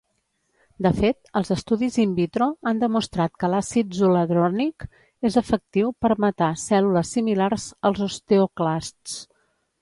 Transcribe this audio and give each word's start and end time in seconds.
De 0.83 0.91
fet, 0.99 1.17
els 1.41 1.51
estudis 1.55 1.97
"in 2.03 2.15
vitro" 2.19 2.47
han 2.71 2.81
demostrat 2.83 3.35
que 3.43 3.49
l'àcid 3.55 3.91
zoledronic 3.99 4.87
és 5.31 5.37
efectiu 5.43 5.93
per 6.07 6.13
matar 6.27 6.49
cèl·lules 6.63 7.13
similars 7.19 7.69
als 7.91 8.03
osteoclasts. 8.09 9.17